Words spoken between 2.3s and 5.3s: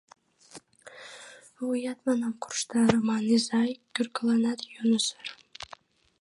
коршта, Раман изай, кӧргыланат йӧнысыр.